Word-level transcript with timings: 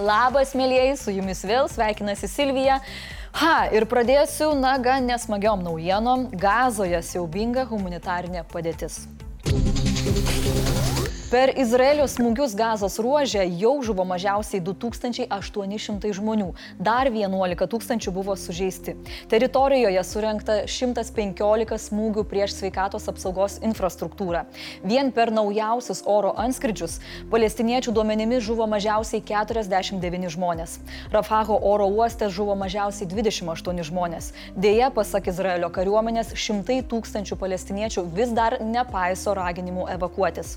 Labas, 0.00 0.54
mėlyjei, 0.56 0.94
su 0.96 1.12
jumis 1.12 1.42
vėl 1.44 1.68
sveikinasi 1.68 2.28
Silvija. 2.32 2.78
Ha, 3.36 3.68
ir 3.76 3.84
pradėsiu, 3.86 4.54
na, 4.56 4.72
gan 4.80 5.04
nesmagiom 5.06 5.60
naujienom. 5.66 6.30
Gazoje 6.40 7.02
siaubinga 7.04 7.66
humanitarinė 7.68 8.46
padėtis. 8.48 9.02
Per 11.30 11.52
Izraelio 11.54 12.08
smūgius 12.10 12.56
gazos 12.58 12.96
ruožę 12.98 13.44
jau 13.54 13.76
žuvo 13.86 14.02
mažiausiai 14.02 14.58
2800 14.66 16.10
žmonių, 16.16 16.48
dar 16.82 17.06
11 17.06 17.68
tūkstančių 17.70 18.10
buvo 18.16 18.34
sužeisti. 18.34 18.96
Teritorijoje 19.30 20.02
surinkta 20.08 20.56
115 20.66 21.78
smūgių 21.84 22.24
prieš 22.26 22.56
sveikatos 22.56 23.06
apsaugos 23.12 23.60
infrastruktūrą. 23.62 24.40
Vien 24.82 25.12
per 25.14 25.30
naujausius 25.30 26.00
oro 26.02 26.32
anskridžius 26.34 26.96
palestiniečių 27.30 27.94
duomenimis 27.94 28.42
žuvo 28.48 28.66
mažiausiai 28.74 29.22
49 29.22 30.34
žmonės. 30.34 30.80
Rafaho 31.14 31.60
oro 31.70 31.86
uoste 31.94 32.26
žuvo 32.26 32.58
mažiausiai 32.58 33.06
28 33.06 33.86
žmonės. 33.92 34.32
Deja, 34.58 34.90
pasak 34.90 35.30
Izraelio 35.30 35.70
kariuomenės, 35.78 36.34
šimtai 36.34 36.82
tūkstančių 36.90 37.38
palestiniečių 37.38 38.06
vis 38.18 38.34
dar 38.34 38.58
nepaiso 38.58 39.38
raginimų 39.38 39.86
evakuotis. 39.94 40.56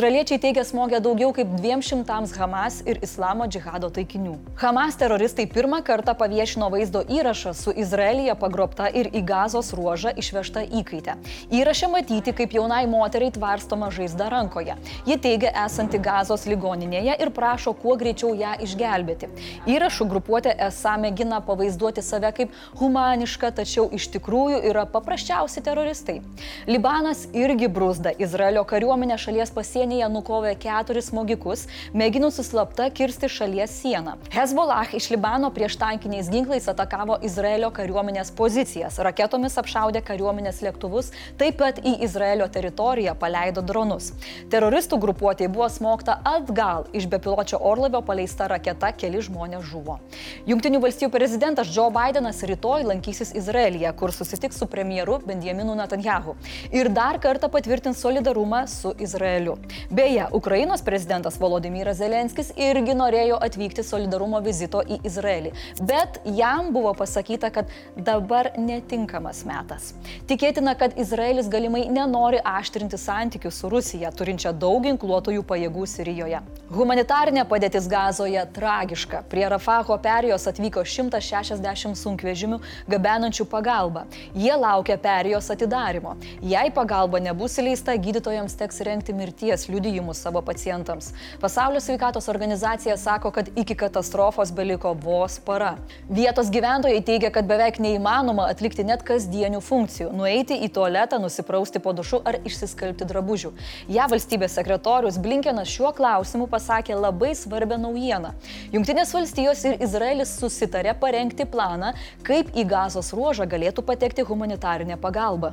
Izraeliečiai 0.00 0.40
teigia 0.40 0.62
smogę 0.64 1.00
daugiau 1.00 1.32
kaip 1.36 1.48
200 1.60 2.32
Hamas 2.38 2.78
ir 2.88 2.96
Islamo 3.04 3.44
džihado 3.44 3.90
taikinių. 3.92 4.32
Hamas 4.56 4.94
teroristai 4.96 5.44
pirmą 5.44 5.82
kartą 5.84 6.14
paviešino 6.16 6.70
vaizdo 6.72 7.02
įrašą 7.04 7.52
su 7.52 7.74
Izraelyje 7.76 8.32
pagrobta 8.40 8.86
ir 8.88 9.10
į 9.12 9.20
gazos 9.28 9.74
ruožą 9.76 10.14
išvežta 10.22 10.62
įkaitė. 10.80 11.18
Įrašė 11.52 11.90
matyti, 11.92 12.32
kaip 12.32 12.56
jaunai 12.56 12.86
moteriai 12.88 13.34
tvarstoma 13.34 13.90
žaizda 13.92 14.30
rankoje. 14.32 14.78
Ji 15.04 15.18
teigia 15.20 15.52
esanti 15.66 16.00
gazos 16.00 16.48
ligoninėje 16.48 17.18
ir 17.20 17.32
prašo 17.36 17.76
kuo 17.82 17.98
greičiau 18.00 18.32
ją 18.32 18.54
išgelbėti. 18.64 19.28
Įrašų 19.68 20.08
grupuotė 20.14 20.56
esą 20.70 20.96
mėgina 21.04 21.42
pavaizduoti 21.44 22.00
save 22.00 22.32
kaip 22.40 22.56
humaniška, 22.80 23.52
tačiau 23.60 23.90
iš 23.92 24.08
tikrųjų 24.16 24.64
yra 24.72 24.88
paprasčiausi 24.88 25.60
teroristai. 25.60 26.22
Libanas 26.64 27.26
irgi 27.36 27.68
brūzda 27.68 28.16
Izraelio 28.16 28.64
kariuomenė 28.64 29.20
šalies 29.20 29.52
pasienyje 29.52 29.89
pasienyje 29.90 30.08
nukovė 30.14 30.54
keturis 30.54 31.08
smogikus, 31.10 31.64
mėginusi 31.92 32.44
slapta 32.46 32.86
kirsti 32.94 33.26
šalies 33.26 33.72
sieną. 33.82 34.14
Hezbollah 34.30 34.92
iš 34.94 35.10
Libano 35.10 35.50
prieš 35.50 35.74
tankiniais 35.80 36.28
ginklais 36.30 36.68
atakavo 36.70 37.18
Izraelio 37.26 37.72
kariuomenės 37.74 38.30
pozicijas, 38.30 39.00
raketomis 39.02 39.58
apšaudė 39.58 40.02
kariuomenės 40.06 40.62
lėktuvus, 40.62 41.10
taip 41.38 41.58
pat 41.58 41.80
į 41.82 41.96
Izraelio 42.06 42.46
teritoriją 42.46 43.16
paleido 43.18 43.64
dronus. 43.66 44.12
Teroristų 44.52 45.00
grupuotė 45.02 45.48
buvo 45.50 45.66
smogta 45.68 46.20
atgal 46.22 46.86
iš 46.94 47.08
bepiločio 47.10 47.58
orlaivio 47.58 48.02
paleista 48.06 48.46
raketa, 48.46 48.92
keli 48.94 49.24
žmonės 49.26 49.66
žuvo. 49.72 49.98
Junktinių 50.46 50.84
valstybių 50.86 51.10
prezidentas 51.10 51.74
Joe 51.74 51.90
Bidenas 51.90 52.44
rytoj 52.46 52.86
lankysis 52.86 53.34
Izraelyje, 53.34 53.90
kur 53.98 54.14
susitiks 54.14 54.62
su 54.62 54.70
premjeru 54.70 55.18
Benjaminu 55.26 55.74
Netanjahu 55.74 56.38
ir 56.70 56.94
dar 56.94 57.18
kartą 57.18 57.50
patvirtins 57.50 57.98
solidarumą 57.98 58.62
su 58.70 58.94
Izraeliu. 59.02 59.58
Beje, 59.88 60.26
Ukrainos 60.32 60.82
prezidentas 60.82 61.38
Volodymyras 61.40 61.96
Zelenskis 61.96 62.52
irgi 62.56 62.94
norėjo 62.94 63.38
atvykti 63.40 63.82
solidarumo 63.86 64.40
vizito 64.44 64.82
į 64.84 65.00
Izraelį, 65.08 65.52
bet 65.88 66.20
jam 66.36 66.68
buvo 66.74 66.92
pasakyta, 66.98 67.50
kad 67.54 67.70
dabar 67.96 68.50
netinkamas 68.58 69.42
metas. 69.48 69.94
Tikėtina, 70.28 70.76
kad 70.78 70.98
Izraelis 71.00 71.48
galimai 71.50 71.86
nenori 71.90 72.42
aštrinti 72.44 72.98
santykių 73.00 73.52
su 73.54 73.70
Rusija, 73.72 74.12
turinčia 74.12 74.52
daug 74.52 74.84
ginkluotojų 74.84 75.44
pajėgų 75.48 75.86
Sirijoje. 75.90 76.42
Humanitarinė 76.70 77.46
padėtis 77.50 77.88
gazoje 77.90 78.44
tragiška. 78.54 79.24
Prie 79.30 79.46
Rafaho 79.50 79.96
perijos 80.02 80.46
atvyko 80.50 80.84
160 80.86 81.98
sunkvežimių 81.98 82.60
gabenančių 82.90 83.46
pagalbą. 83.50 84.04
Jie 84.34 84.52
laukia 84.54 84.98
perijos 85.00 85.50
atidarimo. 85.50 86.16
Jei 86.42 86.70
pagalba 86.74 87.20
nebus 87.22 87.58
įleista, 87.58 87.96
gydytojams 87.98 88.54
teks 88.60 88.80
renkti 88.86 89.16
mirties 89.16 89.66
liudijimus 89.70 90.20
savo 90.22 90.42
pacientams. 90.42 91.12
Pasaulio 91.40 91.80
sveikatos 91.80 92.28
organizacija 92.28 92.96
sako, 92.96 93.30
kad 93.30 93.48
iki 93.56 93.74
katastrofos 93.74 94.52
beliko 94.52 94.92
vos 94.92 95.38
para. 95.38 95.76
Vietos 96.08 96.50
gyventojai 96.50 97.00
teigia, 97.04 97.30
kad 97.30 97.46
beveik 97.48 97.78
neįmanoma 97.80 98.48
atlikti 98.50 98.84
net 98.84 99.04
kasdienių 99.06 99.60
funkcijų- 99.64 100.10
nueiti 100.20 100.58
į 100.66 100.70
tualetą, 100.74 101.20
nusiprausti 101.20 101.78
po 101.78 101.92
dušu 101.92 102.22
ar 102.24 102.40
išsiskalbti 102.44 103.04
drabužių. 103.04 103.52
Ja 103.88 104.06
valstybės 104.06 104.58
sekretorius 104.58 105.18
Blinkenas 105.18 105.68
šiuo 105.68 105.94
klausimu 105.94 106.46
pasakė 106.48 107.00
labai 107.00 107.32
svarbią 107.34 107.78
naujieną. 107.78 108.34
Junktinės 108.72 109.14
valstijos 109.14 109.64
ir 109.64 109.80
Izraelis 109.80 110.36
susitarė 110.40 110.94
parengti 111.00 111.44
planą, 111.44 111.94
kaip 112.22 112.50
į 112.54 112.66
gazos 112.66 113.12
ruožą 113.12 113.46
galėtų 113.46 113.82
patekti 113.82 114.22
humanitarinė 114.22 114.96
pagalba. 114.96 115.52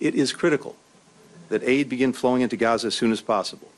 It 0.00 0.14
is 0.14 0.32
critical 0.32 0.74
that 1.52 1.62
aid 1.64 1.86
begin 1.86 2.14
flowing 2.14 2.40
into 2.40 2.56
Gaza 2.56 2.86
as 2.86 2.94
soon 2.94 3.12
as 3.12 3.20
possible. 3.20 3.68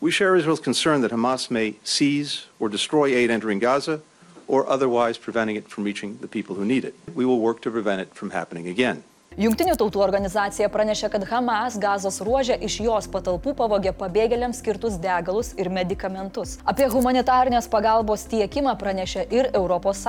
We 0.00 0.10
share 0.10 0.34
Israel's 0.34 0.58
concern 0.58 1.00
that 1.02 1.12
Hamas 1.12 1.48
may 1.48 1.76
seize 1.84 2.46
or 2.58 2.68
destroy 2.68 3.14
aid 3.14 3.30
entering 3.30 3.60
Gaza 3.60 4.00
or 4.48 4.68
otherwise 4.68 5.16
preventing 5.16 5.54
it 5.54 5.68
from 5.68 5.84
reaching 5.84 6.18
the 6.18 6.26
people 6.26 6.56
who 6.56 6.64
need 6.64 6.84
it. 6.84 6.94
We 7.14 7.24
will 7.24 7.38
work 7.38 7.62
to 7.62 7.70
prevent 7.70 8.00
it 8.00 8.14
from 8.14 8.30
happening 8.30 8.66
again. 8.66 9.04
Junktinių 9.36 9.74
tautų 9.76 10.00
organizacija 10.00 10.70
pranešė, 10.72 11.10
kad 11.12 11.26
Hamas 11.28 11.74
gazos 11.76 12.22
ruožė 12.24 12.56
iš 12.68 12.78
jos 12.80 13.08
patalpų 13.12 13.52
pavogė 13.58 13.92
pabėgėliams 13.98 14.62
skirtus 14.62 14.96
degalus 15.02 15.50
ir 15.60 15.68
medikamentus. 15.68 16.54
Apie 16.64 16.88
humanitarnės 16.94 17.68
pagalbos 17.68 18.24
tiekimą 18.32 18.72
pranešė 18.80 19.26
ir 19.36 19.50
ES. 19.52 20.06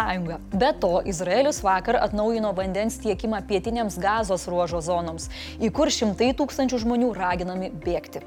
Be 0.55 0.71
to, 0.79 0.93
Izraelis 1.03 1.59
vakar 1.65 1.99
atnaujino 2.05 2.55
vandens 2.55 3.01
tiekimą 3.03 3.43
pietinėms 3.51 3.99
gazos 3.99 4.47
ruožo 4.47 4.79
zonoms, 4.79 5.27
į 5.59 5.75
kur 5.75 5.91
šimtai 5.91 6.31
tūkstančių 6.37 6.85
žmonių 6.87 7.15
raginami 7.17 7.73
bėgti. 7.83 8.23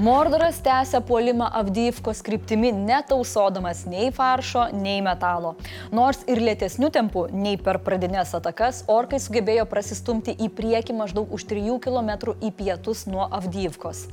Mordoras 0.00 0.60
tęsia 0.60 1.00
puolimą 1.00 1.44
Avdyivkos 1.52 2.22
kryptimi, 2.22 2.72
netausodamas 2.72 3.82
nei 3.86 4.08
faršo, 4.12 4.62
nei 4.72 5.02
metalo. 5.04 5.50
Nors 5.92 6.22
ir 6.24 6.38
lėtesnių 6.40 6.88
tempų 6.94 7.26
nei 7.36 7.58
per 7.60 7.76
pradinės 7.84 8.32
atakas, 8.38 8.78
orkai 8.88 9.18
sugebėjo 9.20 9.66
prasistumti 9.68 10.32
į 10.32 10.48
priekį 10.56 10.96
maždaug 10.96 11.34
už 11.36 11.44
3 11.50 11.76
km 11.84 12.32
į 12.40 12.52
pietus 12.56 13.02
nuo 13.12 13.26
Avdyivkos. 13.28 14.06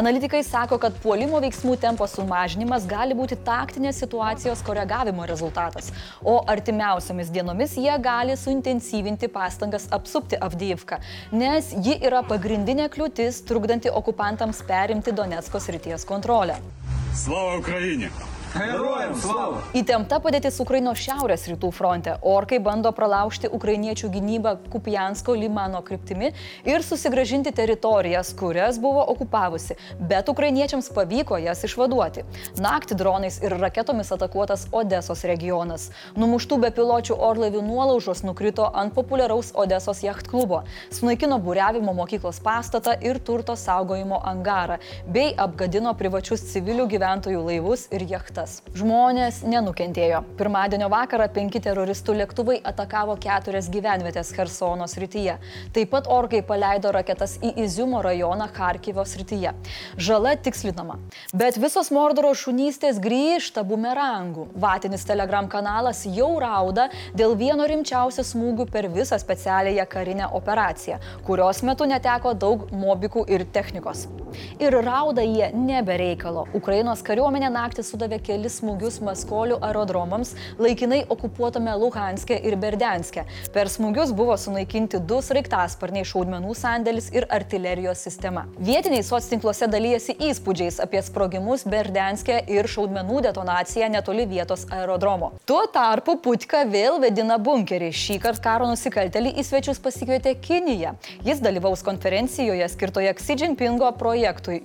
Analitikai 0.00 0.40
sako, 0.40 0.78
kad 0.80 0.96
puolimo 1.04 1.42
veiksmų 1.44 1.76
tempo 1.84 2.08
sumažinimas 2.08 2.88
gali 2.88 3.12
būti 3.20 3.36
taktinės 3.36 4.00
situacijos 4.06 4.64
koregavimo 4.64 5.28
rezultatas, 5.28 5.92
o 6.24 6.38
artimiausiamis 6.48 7.34
dienomis 7.36 7.76
jie 7.76 7.98
gali 8.00 8.38
suintensyvinti 8.40 9.28
pastangas 9.36 9.84
apsupti 9.92 10.40
Avdyivką, 10.40 11.02
nes 11.36 11.74
ji 11.76 12.00
yra 12.00 12.24
pagrindinė 12.24 12.88
kliūtis 12.88 13.44
trukdanti 13.44 13.92
okupantams 13.92 14.64
perimti 14.64 15.12
Donetsko. 15.12 15.25
Donetsko 15.26 15.60
srities 15.60 16.04
kontrolę. 16.04 16.56
Slava 17.14 17.56
Ukrainie! 17.56 18.10
Herojams 18.56 19.20
slava! 19.20 19.58
Įtempta 19.76 20.16
padėtis 20.24 20.56
Ukraino 20.62 20.94
šiaurės 20.96 21.42
rytų 21.50 21.68
fronte. 21.76 22.14
Orkai 22.24 22.56
bando 22.64 22.88
pralaužti 22.96 23.50
ukrainiečių 23.52 24.08
gynybą 24.14 24.54
Kupijansko 24.72 25.34
Limano 25.36 25.82
kryptimi 25.84 26.30
ir 26.64 26.84
susigražinti 26.86 27.52
teritorijas, 27.52 28.30
kurias 28.38 28.78
buvo 28.80 29.02
okupavusi, 29.12 29.76
bet 30.00 30.30
ukrainiečiams 30.32 30.88
pavyko 30.96 31.36
jas 31.42 31.64
išvaduoti. 31.68 32.24
Naktį 32.62 32.96
dronais 33.02 33.36
ir 33.44 33.56
raketomis 33.60 34.14
atakuotas 34.16 34.64
Odesos 34.72 35.26
regionas. 35.28 35.90
Numuštų 36.16 36.60
bepiločių 36.64 37.18
orlaivių 37.28 37.60
nuolaužos 37.66 38.24
nukrito 38.24 38.70
ant 38.72 38.96
populiaraus 38.96 39.52
Odesos 39.52 40.00
jacht 40.06 40.30
klubo, 40.32 40.62
sunaikino 40.88 41.36
būrevimo 41.44 41.92
mokyklos 42.00 42.40
pastatą 42.40 42.96
ir 43.04 43.20
turto 43.20 43.58
saugojimo 43.60 44.22
angarą, 44.24 44.80
bei 45.12 45.34
apgadino 45.36 45.92
privačius 45.98 46.48
civilių 46.54 46.88
gyventojų 46.96 47.44
laivus 47.50 47.88
ir 47.92 48.08
jachtas 48.16 48.45
veiksmas. 48.46 48.62
Žmonės 48.76 49.42
nenukentėjo. 49.44 50.22
Pirmadienio 50.38 50.88
vakarą 50.90 51.28
penki 51.32 51.60
teroristų 51.60 52.14
lėktuvai 52.20 52.60
atakavo 52.64 53.16
keturias 53.16 53.68
gyvenvietės 53.70 54.32
Hersono 54.36 54.86
srityje. 54.86 55.38
Taip 55.72 55.90
pat 55.90 56.06
orkai 56.06 56.42
paleido 56.42 56.92
raketas 56.92 57.38
į 57.42 57.54
Iziumo 57.64 58.02
rajoną 58.02 58.48
Harkivo 58.56 59.04
srityje. 59.04 59.52
Žala 59.96 60.36
tikslinama. 60.36 60.98
Bet 61.34 61.56
visos 61.58 61.90
Mordoro 61.90 62.32
šunystės 62.34 63.00
grįžta 63.00 63.64
bumerangų. 63.64 64.48
Vatinis 64.54 65.04
telegram 65.04 65.48
kanalas 65.48 66.04
jau 66.06 66.38
rauda 66.40 66.90
dėl 67.14 67.36
vieno 67.36 67.66
rimčiausių 67.66 68.24
smūgių 68.24 68.68
per 68.70 68.88
visą 68.88 69.18
specialiąją 69.18 69.86
karinę 69.88 70.30
operaciją, 70.32 71.00
kurios 71.26 71.62
metu 71.62 71.86
neteko 71.86 72.34
daug 72.34 72.70
mobikų 72.72 73.26
ir 73.28 73.46
technikos. 73.52 74.06
Ir 74.60 74.74
rauda 74.84 75.22
jie 75.22 75.50
nebereikalo. 75.54 76.46
Ukrainos 76.56 77.02
kariuomenė 77.06 77.50
naktį 77.52 77.84
sudavė 77.86 78.18
kelis 78.24 78.58
smūgius 78.60 78.98
Maskolių 79.04 79.58
aerodromams 79.64 80.32
laikinai 80.58 81.02
okupuotame 81.12 81.74
Luhanske 81.78 82.38
ir 82.48 82.56
Berdenske. 82.60 83.26
Per 83.54 83.70
smūgius 83.72 84.14
buvo 84.16 84.36
sunaikinti 84.40 85.00
du 85.10 85.20
sraigtasparniai 85.24 86.06
šaudmenų 86.08 86.56
sandėlis 86.56 87.10
ir 87.14 87.28
artilerijos 87.36 88.02
sistema. 88.08 88.46
Vietiniai 88.58 89.04
soctinkluose 89.06 89.68
dalyjasi 89.72 90.16
įspūdžiais 90.30 90.80
apie 90.84 91.02
sprogimus 91.04 91.66
Berdenske 91.68 92.40
ir 92.52 92.68
šaudmenų 92.72 93.22
detonaciją 93.28 93.90
netoli 93.92 94.26
vietos 94.30 94.66
aerodromo. 94.72 95.34
Tuo 95.46 95.62
tarpu 95.72 96.16
Putka 96.24 96.64
vėl 96.66 97.00
vedina 97.04 97.38
bunkerį. 97.38 97.92
Šį 97.94 98.18
kartą 98.24 98.44
karo 98.46 98.66
nusikaltelį 98.70 99.32
į 99.40 99.42
svečius 99.46 99.80
pasikvietė 99.82 100.36
Kinija. 100.38 100.92
Jis 101.26 101.40
dalyvaus 101.42 101.82
konferencijoje 101.86 102.68
skirtoje 102.70 103.14
Xi 103.18 103.34
Jinpingo 103.40 103.88
projektui 103.98 104.15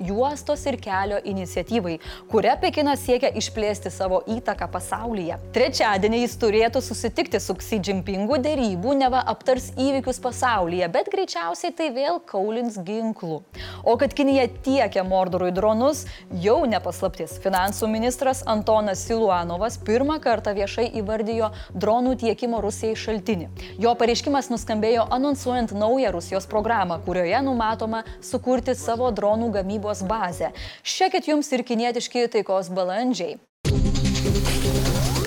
Juostos 0.07 0.65
ir 0.69 0.77
kelio 0.81 1.19
iniciatyvai, 1.25 1.97
kuria 2.31 2.55
Pekinas 2.61 3.03
siekia 3.05 3.31
išplėsti 3.41 3.91
savo 3.91 4.21
įtaką 4.29 4.67
pasaulyje. 4.71 5.37
Trečiadienį 5.55 6.21
jis 6.23 6.37
turėtų 6.41 6.81
susitikti 6.85 7.41
su 7.41 7.55
Xi 7.59 7.81
Jinpingu 7.87 8.37
dėrybų, 8.41 8.95
neva 9.01 9.23
aptars 9.33 9.71
įvykius 9.79 10.21
pasaulyje, 10.23 10.87
bet 10.93 11.09
greičiausiai 11.11 11.73
tai 11.75 11.89
vėl 11.95 12.21
kaulins 12.27 12.77
ginklų. 12.77 13.41
O 13.83 13.97
kad 13.97 14.13
Kinija 14.17 14.47
tiekia 14.63 15.03
Mordorui 15.07 15.51
dronus, 15.55 16.05
jau 16.43 16.59
nepaslaptis. 16.69 17.37
Finansų 17.41 17.89
ministras 17.91 18.43
Antonas 18.45 19.01
Siluanovas 19.07 19.79
pirmą 19.81 20.19
kartą 20.21 20.53
viešai 20.57 20.91
įvardijo 21.01 21.49
dronų 21.73 22.15
tiekimo 22.21 22.61
Rusijai 22.61 22.97
šaltinį. 22.99 23.49
Jo 23.81 23.95
pareiškimas 23.97 24.51
nuskambėjo 24.53 25.07
anonsuojant 25.17 25.73
naują 25.73 26.11
Rusijos 26.13 26.45
programą, 26.51 26.99
kurioje 27.05 27.41
numatoma 27.41 28.03
sukurti 28.21 28.75
savo 28.77 29.09
dronų 29.15 29.40
gamybos 29.49 30.03
bazę. 30.03 30.51
Šiekit 30.83 31.27
jums 31.27 31.51
ir 31.51 31.63
kinietiški 31.65 32.27
taikos 32.27 32.69
balandžiai. 32.69 33.39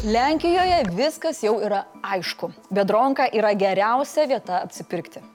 Lenkijoje 0.05 0.83
viskas 0.95 1.43
jau 1.43 1.57
yra 1.65 1.87
aišku. 2.05 2.53
Bedronka 2.71 3.27
yra 3.33 3.55
geriausia 3.57 4.29
vieta 4.29 4.61
apsipirkti. 4.63 5.34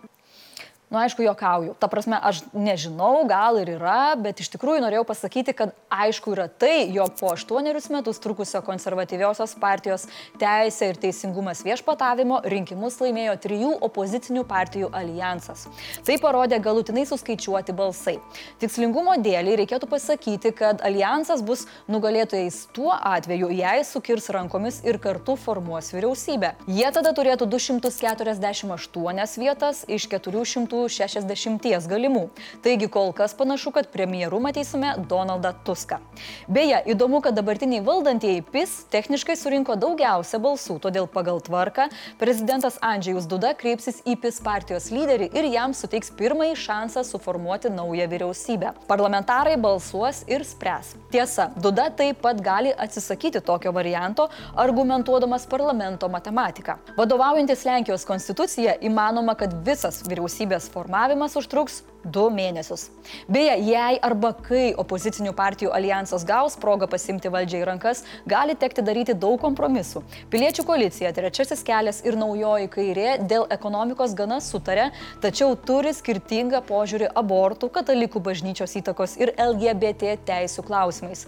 Nu, 0.89 0.97
aišku, 0.97 1.21
jokauju. 1.21 1.75
Ta 1.77 1.85
prasme, 1.85 2.17
aš 2.17 2.39
nežinau, 2.49 3.21
gal 3.29 3.59
ir 3.61 3.75
yra, 3.75 4.15
bet 4.17 4.39
iš 4.41 4.47
tikrųjų 4.55 4.81
norėjau 4.81 5.03
pasakyti, 5.05 5.53
kad 5.53 5.75
aišku 5.93 6.31
yra 6.33 6.47
tai, 6.49 6.87
jog 6.89 7.13
po 7.19 7.29
aštuonerius 7.29 7.91
metus 7.93 8.17
trukusio 8.17 8.63
konservatyviosios 8.65 9.53
partijos 9.61 10.07
Teisė 10.41 10.89
ir 10.89 10.97
Teisingumas 10.97 11.61
viešpatavimo 11.61 12.39
rinkimus 12.41 12.97
laimėjo 13.03 13.35
trijų 13.43 13.75
opozicinių 13.85 14.41
partijų 14.49 14.89
alijansas. 14.97 15.67
Tai 16.07 16.15
parodė 16.23 16.57
galutinai 16.57 17.05
suskaičiuoti 17.05 17.77
balsai. 17.77 18.15
Tikslingumo 18.57 19.13
dėliai 19.21 19.59
reikėtų 19.61 19.91
pasakyti, 19.93 20.55
kad 20.57 20.81
alijansas 20.81 21.45
bus 21.45 21.67
nugalėtojais 21.85 22.63
tuo 22.73 22.95
atveju, 22.97 23.51
jei 23.53 23.85
sukirs 23.85 24.31
rankomis 24.33 24.81
ir 24.89 24.97
kartu 24.97 25.37
formuos 25.37 25.93
vyriausybę. 25.93 26.55
Jie 26.65 26.89
tada 26.97 27.13
turėtų 27.13 27.45
248 27.53 29.37
vietas 29.45 29.85
iš 29.85 30.09
400 30.17 30.78
60 30.87 31.87
galimų. 31.89 32.29
Taigi 32.63 32.87
kol 32.87 33.11
kas 33.13 33.33
panašu, 33.33 33.73
kad 33.75 33.89
premjeru 33.91 34.39
matysime 34.39 34.93
Donaldą 35.09 35.51
Tuską. 35.65 35.99
Beje, 36.47 36.79
įdomu, 36.93 37.19
kad 37.25 37.35
dabartiniai 37.35 37.83
valdantieji 37.83 38.45
PIS 38.53 38.85
techniškai 38.93 39.35
surinko 39.39 39.75
daugiausia 39.79 40.39
balsų, 40.39 40.79
todėl 40.83 41.09
pagal 41.11 41.41
tvarką 41.43 41.89
prezidentas 42.21 42.79
Andžėjus 42.85 43.27
Duda 43.29 43.51
kreipsis 43.57 43.99
į 44.07 44.15
PIS 44.21 44.39
partijos 44.45 44.89
lyderį 44.93 45.29
ir 45.35 45.49
jam 45.53 45.75
suteiks 45.75 46.13
pirmąjį 46.15 46.55
šansą 46.63 47.03
suformuoti 47.07 47.71
naują 47.73 48.07
vyriausybę. 48.11 48.73
Parlamentarai 48.87 49.57
balsuos 49.57 50.23
ir 50.27 50.45
spręs. 50.45 50.95
Tiesa, 51.11 51.49
Duda 51.57 51.89
taip 51.89 52.21
pat 52.21 52.41
gali 52.41 52.71
atsisakyti 52.77 53.41
tokio 53.41 53.73
varianto, 53.75 54.29
argumentuodamas 54.55 55.47
parlamento 55.49 56.09
matematiką. 56.09 56.77
Vadovaujantis 56.97 57.65
Lenkijos 57.65 58.05
konstitucija, 58.05 58.75
įmanoma, 58.85 59.35
kad 59.39 59.53
visas 59.65 60.01
vyriausybės 60.07 60.68
formavimas 60.69 61.35
užtruks 61.39 61.81
du 62.03 62.29
mėnesius. 62.31 62.87
Beje, 63.27 63.55
jei 63.67 63.99
arba 64.05 64.31
kai 64.45 64.69
opozicinių 64.79 65.33
partijų 65.35 65.73
alijansas 65.75 66.23
gaus 66.27 66.55
progą 66.59 66.87
pasimti 66.91 67.31
valdžią 67.33 67.61
į 67.61 67.67
rankas, 67.67 68.03
gali 68.29 68.55
tekti 68.59 68.85
daryti 68.85 69.15
daug 69.17 69.39
kompromisų. 69.41 70.03
Piliečių 70.31 70.65
koalicija, 70.67 71.11
trečiasis 71.15 71.63
kelias 71.67 72.03
ir 72.07 72.17
naujoji 72.19 72.69
kairė 72.71 73.15
dėl 73.29 73.47
ekonomikos 73.51 74.15
gana 74.17 74.39
sutarė, 74.43 74.89
tačiau 75.23 75.57
turi 75.59 75.93
skirtingą 75.95 76.63
požiūrį 76.69 77.11
abortų, 77.19 77.71
katalikų 77.79 78.23
bažnyčios 78.29 78.77
įtakos 78.79 79.17
ir 79.19 79.35
LGBT 79.35 80.15
teisų 80.29 80.65
klausimais. 80.69 81.27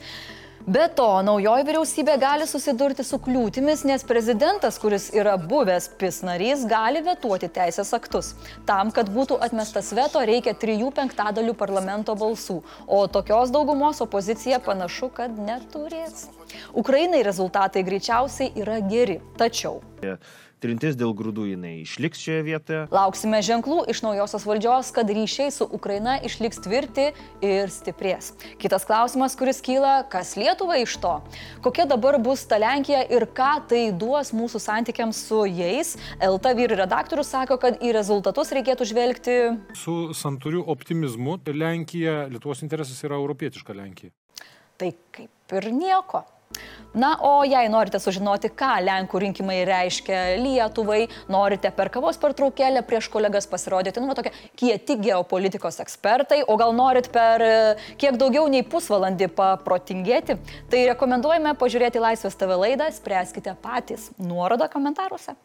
Be 0.69 0.83
to, 0.93 1.07
naujoji 1.25 1.65
vyriausybė 1.65 2.15
gali 2.21 2.45
susidurti 2.45 3.01
su 3.05 3.17
kliūtimis, 3.21 3.81
nes 3.89 4.03
prezidentas, 4.05 4.77
kuris 4.81 5.07
yra 5.17 5.33
buvęs 5.41 5.87
PIS 5.97 6.19
narys, 6.27 6.65
gali 6.69 7.01
vetuoti 7.01 7.49
teisės 7.49 7.89
aktus. 7.97 8.33
Tam, 8.69 8.91
kad 8.93 9.09
būtų 9.09 9.39
atmestas 9.41 9.89
veto, 9.97 10.21
reikia 10.21 10.53
trijų 10.53 10.91
penktadalių 10.99 11.55
parlamento 11.57 12.13
balsų, 12.13 12.59
o 12.85 13.01
tokios 13.09 13.49
daugumos 13.55 14.03
opozicija 14.05 14.61
panašu, 14.61 15.09
kad 15.17 15.33
neturės. 15.33 16.27
Ukrainai 16.77 17.23
rezultatai 17.25 17.81
greičiausiai 17.87 18.53
yra 18.61 18.77
geri, 18.85 19.17
tačiau 19.41 19.79
trintis 20.61 20.97
dėl 20.99 21.13
grūdų 21.17 21.47
jinai 21.51 21.73
išliks 21.81 22.21
šioje 22.21 22.43
vietoje. 22.45 22.81
Lauksime 22.93 23.41
ženklų 23.45 23.83
iš 23.91 24.03
naujosios 24.05 24.45
valdžios, 24.47 24.91
kad 24.95 25.09
ryšiai 25.09 25.51
su 25.53 25.65
Ukraina 25.65 26.17
išliks 26.25 26.61
tvirti 26.61 27.07
ir 27.45 27.71
stiprės. 27.73 28.31
Kitas 28.61 28.85
klausimas, 28.87 29.35
kuris 29.39 29.61
kyla, 29.65 30.01
kas 30.11 30.35
Lietuvai 30.39 30.81
iš 30.85 30.97
to? 31.01 31.15
Kokia 31.65 31.87
dabar 31.89 32.19
bus 32.21 32.45
ta 32.49 32.59
Lenkija 32.61 33.03
ir 33.09 33.25
ką 33.25 33.51
tai 33.71 33.83
duos 33.91 34.33
mūsų 34.35 34.61
santykiams 34.61 35.23
su 35.27 35.43
jais? 35.49 35.95
LT 36.21 36.53
vyr 36.57 36.75
redaktorius 36.83 37.31
sako, 37.33 37.57
kad 37.61 37.81
į 37.81 37.95
rezultatus 37.97 38.53
reikėtų 38.55 38.89
žvelgti 38.93 39.37
su 39.77 39.97
santuriu 40.17 40.63
optimizmu. 40.69 41.39
Lenkija, 41.51 42.27
Lietuvos 42.31 42.61
interesas 42.65 42.99
yra 43.05 43.17
europietiška 43.19 43.75
Lenkija. 43.75 44.13
Tai 44.79 44.91
kaip 45.13 45.57
ir 45.57 45.67
nieko. 45.75 46.23
Na, 46.93 47.15
o 47.23 47.43
jei 47.47 47.69
norite 47.71 47.99
sužinoti, 48.03 48.49
ką 48.51 48.73
Lenkų 48.83 49.21
rinkimai 49.23 49.61
reiškia 49.67 50.23
Lietuvai, 50.41 51.05
norite 51.31 51.71
per 51.71 51.87
kavos 51.93 52.19
pertraukėlę 52.19 52.81
prieš 52.83 53.07
kolegas 53.13 53.47
pasirodyti, 53.47 54.03
nu, 54.03 54.11
tokie 54.17 54.33
kieti 54.59 54.97
geopolitikos 54.99 55.79
ekspertai, 55.85 56.41
o 56.43 56.57
gal 56.59 56.75
norit 56.75 57.07
per 57.13 57.45
e, 57.45 57.53
kiek 58.01 58.19
daugiau 58.19 58.49
nei 58.51 58.65
pusvalandį 58.67 59.29
paprotingėti, 59.37 60.35
tai 60.67 60.83
rekomenduojame 60.91 61.55
pažiūrėti 61.61 62.03
Laisvės 62.03 62.35
TV 62.35 62.59
laidą, 62.59 62.91
spręskite 62.91 63.55
patys. 63.63 64.09
Nuoroda 64.19 64.67
komentaruose. 64.67 65.37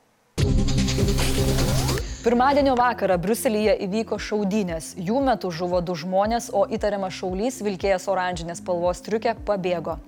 Pirmadienio 2.27 2.75
vakarą 2.75 3.21
Bruselėje 3.23 3.77
įvyko 3.87 4.19
šaudynės. 4.19 4.97
Jų 4.99 5.21
metu 5.29 5.53
žuvo 5.55 5.79
du 5.79 5.95
žmonės, 5.95 6.51
o 6.51 6.65
įtariamas 6.67 7.15
šaulys 7.21 7.63
vilkėjęs 7.63 8.09
oranžinės 8.11 8.65
spalvos 8.65 9.07
triukę 9.07 9.37
pabėgo. 9.47 10.01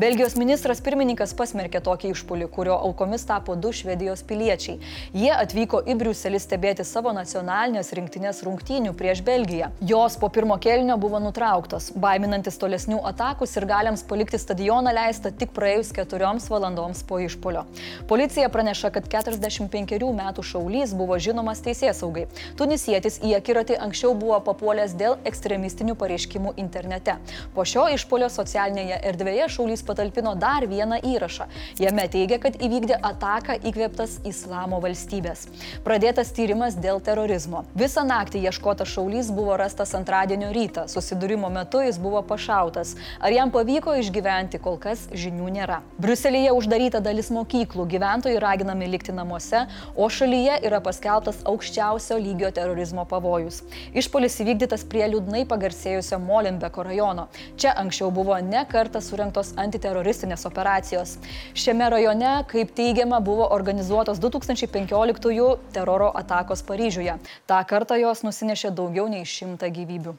Belgijos 0.00 0.32
ministras 0.40 0.78
pirmininkas 0.80 1.34
pasmerkė 1.36 1.82
tokį 1.84 2.14
išpolį, 2.14 2.46
kurio 2.48 2.72
aukomis 2.86 3.26
tapo 3.28 3.52
du 3.52 3.68
švedijos 3.76 4.22
piliečiai. 4.24 4.78
Jie 5.12 5.28
atvyko 5.34 5.82
į 5.84 5.96
Briuselį 6.00 6.38
stebėti 6.40 6.86
savo 6.88 7.12
nacionalinės 7.12 7.92
rinktinės 7.98 8.40
rungtynių 8.46 8.94
prieš 8.96 9.20
Belgiją. 9.26 9.68
Jos 9.84 10.16
po 10.16 10.30
pirmo 10.32 10.56
kelnio 10.56 10.96
buvo 11.02 11.20
nutrauktos. 11.20 11.90
Baiminantis 12.00 12.56
tolesnių 12.62 13.02
atakų 13.10 13.48
ir 13.50 13.66
galiams 13.68 14.04
palikti 14.08 14.40
stadioną 14.40 14.94
leista 14.96 15.34
tik 15.42 15.52
praėjus 15.58 15.92
keturioms 15.98 16.48
valandoms 16.48 17.04
po 17.04 17.20
išpolio. 17.20 17.66
Policija 18.08 18.48
praneša, 18.48 18.92
kad 18.96 19.12
45 19.12 20.00
metų 20.22 20.46
šaulys 20.54 20.96
buvo 20.96 21.20
žinomas 21.20 21.60
teisės 21.60 22.00
saugai. 22.00 22.24
Tunisietis 22.56 23.20
į 23.20 23.34
akiratį 23.42 23.76
anksčiau 23.90 24.16
buvo 24.16 24.40
papuolęs 24.48 24.96
dėl 24.96 25.20
ekstremistinių 25.28 25.98
pareiškimų 26.00 26.56
internete. 26.64 27.20
Po 27.52 27.68
šio 27.68 27.90
išpolio 27.98 28.32
socialinėje 28.32 29.02
erdvėje 29.12 29.52
šaulys 29.58 29.88
patalpino 29.90 30.36
dar 30.38 30.66
vieną 30.70 31.00
įrašą. 31.02 31.48
Jame 31.82 32.06
teigia, 32.12 32.38
kad 32.42 32.56
įvykdė 32.62 33.00
ataką 33.10 33.58
įkvėptas 33.66 34.20
Islamo 34.28 34.78
valstybės. 34.82 35.48
Pradėtas 35.86 36.30
tyrimas 36.36 36.78
dėl 36.78 37.02
terorizmo. 37.04 37.64
Visą 37.74 38.04
naktį 38.06 38.44
ieškotas 38.46 38.94
šaulys 38.94 39.32
buvo 39.34 39.56
rastas 39.60 39.94
antradienio 39.98 40.52
rytą. 40.54 40.86
Susidūrimo 40.90 41.50
metu 41.52 41.82
jis 41.82 41.98
buvo 42.00 42.22
pašautas. 42.26 42.94
Ar 43.18 43.34
jam 43.34 43.50
pavyko 43.50 43.96
išgyventi, 44.00 44.60
kol 44.62 44.78
kas 44.80 45.06
žinių 45.10 45.50
nėra. 45.56 45.80
Bruselėje 46.00 46.52
uždaryta 46.56 47.00
dalis 47.04 47.32
mokyklų, 47.34 47.88
gyventojai 47.90 48.38
raginami 48.42 48.88
likti 48.92 49.14
namuose, 49.16 49.64
o 49.96 50.08
šalyje 50.08 50.60
yra 50.68 50.80
paskelbtas 50.84 51.42
aukščiausio 51.48 52.18
lygio 52.20 52.52
terorizmo 52.54 53.06
pavojus. 53.08 53.62
Išpolis 53.96 54.38
įvykdytas 54.44 54.86
prie 54.90 55.06
liūdnai 55.10 55.44
pagarsėjusio 55.50 56.20
Molenbeko 56.22 56.84
rajono. 56.86 57.26
Čia 57.60 57.74
anksčiau 57.82 58.12
buvo 58.14 58.36
ne 58.44 58.62
kartą 58.70 59.02
surinktos 59.04 59.54
anti 59.60 59.79
antiteroristinės 59.80 60.44
operacijos. 60.46 61.16
Šiame 61.56 61.88
rajone, 61.90 62.44
kaip 62.50 62.74
teigiama, 62.76 63.20
buvo 63.20 63.48
organizuotos 63.50 64.20
2015 64.20 65.56
teroro 65.72 66.12
atakos 66.14 66.62
Paryžiuje. 66.62 67.16
Ta 67.46 67.64
kartą 67.64 67.96
jos 67.96 68.22
nusinešė 68.22 68.74
daugiau 68.76 69.08
nei 69.08 69.24
šimtą 69.24 69.70
gyvybių. 69.72 70.14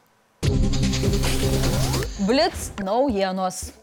Blitz 2.25 2.71
naujienos. 2.81 3.80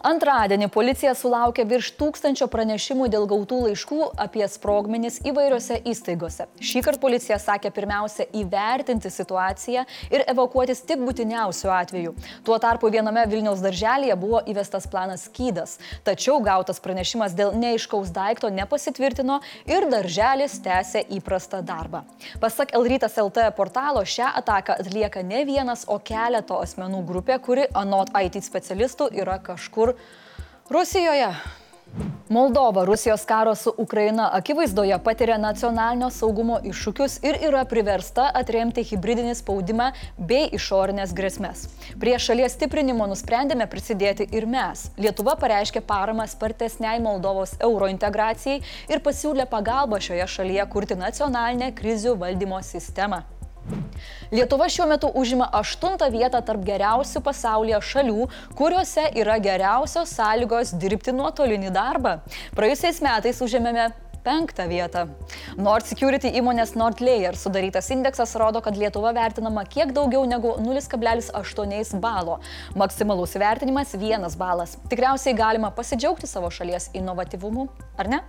Antradienį 0.00 0.70
policija 0.72 1.10
sulaukė 1.12 1.66
virš 1.68 1.90
tūkstančio 1.98 2.46
pranešimų 2.48 3.10
dėl 3.12 3.26
gautų 3.28 3.58
laiškų 3.66 3.98
apie 4.24 4.46
sprogmenis 4.48 5.18
įvairiose 5.28 5.76
įstaigose. 5.92 6.46
Šį 6.56 6.80
kartą 6.86 7.02
policija 7.02 7.36
sakė 7.36 7.68
pirmiausia 7.76 8.24
įvertinti 8.40 9.10
situaciją 9.12 9.82
ir 10.08 10.24
evakuotis 10.32 10.80
tik 10.88 11.02
būtiniausių 11.04 11.72
atvejų. 11.74 12.12
Tuo 12.48 12.56
tarpu 12.62 12.88
viename 12.94 13.26
Vilniaus 13.28 13.60
darželėje 13.60 14.16
buvo 14.22 14.40
įvestas 14.48 14.86
planas 14.88 15.26
skydas, 15.28 15.76
tačiau 16.08 16.38
gautas 16.40 16.80
pranešimas 16.80 17.36
dėl 17.36 17.52
neiškaus 17.60 18.08
daikto 18.16 18.48
nepasitvirtino 18.56 19.42
ir 19.68 19.84
darželis 19.92 20.56
tęsė 20.64 21.04
įprastą 21.18 21.60
darbą. 21.60 22.06
Pasak 22.40 22.72
Elrytas 22.72 23.20
LT 23.20 23.50
portalo, 23.52 24.06
šią 24.08 24.32
ataką 24.40 24.80
atlieka 24.80 25.20
ne 25.20 25.44
vienas, 25.44 25.84
o 25.84 26.00
keleto 26.00 26.56
asmenų 26.64 27.04
grupė, 27.04 27.36
kuri 27.44 27.68
anot 27.76 28.16
IT 28.16 28.40
specialistų 28.48 29.12
yra 29.20 29.36
kažkur 29.44 29.89
Rusijoje. 30.70 31.32
Moldova 32.30 32.84
Rusijos 32.84 33.24
karo 33.24 33.54
su 33.54 33.74
Ukraina 33.76 34.30
akivaizdoje 34.32 34.98
patiria 35.04 35.38
nacionalinio 35.38 36.10
saugumo 36.14 36.60
iššūkius 36.64 37.16
ir 37.26 37.38
yra 37.48 37.64
priversta 37.72 38.28
atremti 38.40 38.84
hybridinį 38.86 39.32
spaudimą 39.40 39.88
bei 40.28 40.44
išorinės 40.58 41.10
grėsmės. 41.20 41.64
Prie 41.98 42.14
šalies 42.26 42.54
stiprinimo 42.54 43.10
nusprendėme 43.10 43.66
prisidėti 43.72 44.28
ir 44.30 44.46
mes. 44.46 44.86
Lietuva 44.96 45.34
pareiškė 45.42 45.82
paramą 45.90 46.28
spartesniai 46.30 47.02
Moldovos 47.02 47.56
eurointegracijai 47.58 48.62
ir 48.94 49.02
pasiūlė 49.02 49.50
pagalbą 49.50 49.98
šioje 49.98 50.30
šalyje 50.38 50.70
kurti 50.70 51.02
nacionalinę 51.02 51.74
krizių 51.74 52.14
valdymo 52.22 52.62
sistemą. 52.62 53.24
Lietuva 54.30 54.68
šiuo 54.70 54.86
metu 54.90 55.10
užima 55.18 55.48
aštuntą 55.60 56.10
vietą 56.12 56.42
tarp 56.46 56.62
geriausių 56.66 57.22
pasaulyje 57.26 57.80
šalių, 57.92 58.28
kuriuose 58.58 59.08
yra 59.18 59.40
geriausios 59.42 60.12
sąlygos 60.18 60.76
dirbti 60.78 61.14
nuotolinį 61.16 61.72
darbą. 61.74 62.20
Praėjusiais 62.56 63.02
metais 63.04 63.42
užėmėme 63.42 63.90
penktą 64.24 64.66
vietą. 64.68 65.06
Nord 65.56 65.88
Security 65.88 66.30
įmonės 66.40 66.74
Nordlayer 66.78 67.36
sudarytas 67.38 67.90
indeksas 67.94 68.36
rodo, 68.38 68.62
kad 68.64 68.76
Lietuva 68.78 69.14
vertinama 69.16 69.64
kiek 69.64 69.94
daugiau 69.96 70.26
negu 70.28 70.54
0,8 70.60 72.00
balo. 72.04 72.38
Maksimalus 72.76 73.36
vertinimas 73.40 73.96
1 73.96 74.36
balas. 74.40 74.76
Tikriausiai 74.92 75.36
galima 75.36 75.72
pasidžiaugti 75.74 76.30
savo 76.30 76.52
šalies 76.52 76.90
inovatyvumu, 76.94 77.68
ar 77.98 78.12
ne? 78.12 78.24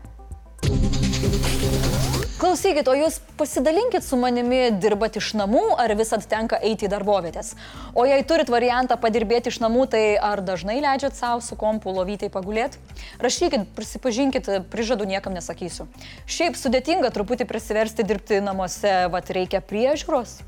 Klausykit, 2.41 2.87
o 2.89 2.95
jūs 2.97 3.19
pasidalinkit 3.37 4.01
su 4.01 4.17
manimi, 4.17 4.71
dirbat 4.81 5.19
iš 5.19 5.27
namų 5.37 5.75
ar 5.77 5.91
visat 5.93 6.23
tenka 6.25 6.57
eiti 6.57 6.87
į 6.87 6.89
darbovietės? 6.89 7.51
O 7.93 8.07
jei 8.09 8.23
turit 8.25 8.49
variantą 8.49 8.97
padirbėti 8.97 9.53
iš 9.53 9.59
namų, 9.61 9.85
tai 9.93 10.01
ar 10.17 10.41
dažnai 10.41 10.79
leidžiat 10.81 11.13
savo 11.13 11.45
su 11.45 11.53
kompu 11.53 11.93
lovytai 11.93 12.31
pagulėti? 12.33 12.81
Rašykit, 13.21 13.69
prisipažinkit, 13.77 14.49
prižadu 14.73 15.05
niekam 15.05 15.37
nesakysiu. 15.37 15.85
Šiaip 16.25 16.57
sudėtinga 16.57 17.13
truputį 17.13 17.45
prisiversti 17.45 18.09
dirbti 18.09 18.41
namuose, 18.41 19.03
vad 19.13 19.29
reikia 19.29 19.61
priežiūros. 19.61 20.39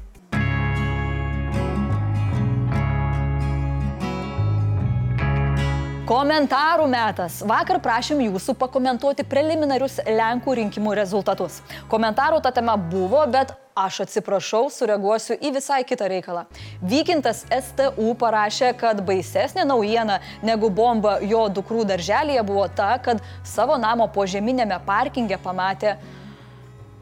Komentarų 6.03 6.83
metas. 6.91 7.37
Vakar 7.47 7.77
prašym 7.79 8.19
jūsų 8.25 8.57
pakomentuoti 8.59 9.23
preliminarius 9.23 10.01
Lenkų 10.03 10.57
rinkimų 10.59 10.97
rezultatus. 10.99 11.61
Komentarų 11.87 12.41
ta 12.43 12.51
tema 12.51 12.75
buvo, 12.75 13.21
bet 13.31 13.53
aš 13.71 14.01
atsiprašau, 14.03 14.65
sureaguosiu 14.67 15.39
į 15.39 15.53
visai 15.55 15.79
kitą 15.87 16.11
reikalą. 16.11 16.43
Vykintas 16.83 17.45
STU 17.47 18.11
parašė, 18.19 18.73
kad 18.83 18.99
baisesnė 19.07 19.63
naujiena 19.63 20.19
negu 20.43 20.67
bomba 20.67 21.21
jo 21.23 21.47
dukrų 21.47 21.87
darželėje 21.95 22.43
buvo 22.51 22.67
ta, 22.67 22.97
kad 22.99 23.23
savo 23.47 23.79
namo 23.79 24.11
požeminėme 24.11 24.83
parkinge 24.83 25.39
pamatė 25.39 25.95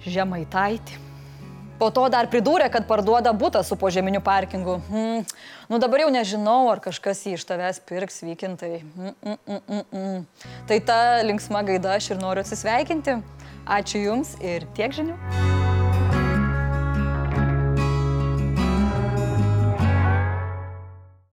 Žemaitaitį. 0.06 1.08
Po 1.82 1.88
to 1.90 2.04
dar 2.14 2.28
pridūrė, 2.30 2.68
kad 2.70 2.86
parduoda 2.86 3.32
būtą 3.34 3.64
su 3.66 3.74
požeminiu 3.74 4.22
parkingu. 4.22 4.78
Hmm. 4.86 5.24
Nu 5.66 5.80
dabar 5.82 6.04
jau 6.04 6.12
nežinau, 6.14 6.60
ar 6.70 6.82
kažkas 6.84 7.24
jį 7.26 7.40
iš 7.40 7.46
tavęs 7.50 7.82
pirks 7.90 8.22
vykintai. 8.22 8.84
Mm, 8.84 9.16
mm, 9.26 9.40
mm, 9.58 9.82
mm. 9.90 10.52
Tai 10.70 10.78
ta 10.86 11.00
linksma 11.26 11.64
gaida 11.66 11.96
aš 11.98 12.12
ir 12.14 12.22
noriu 12.22 12.46
atsisveikinti. 12.46 13.18
Ačiū 13.66 14.06
Jums 14.06 14.38
ir 14.46 14.70
tiek 14.78 14.94
žinių. 14.94 15.61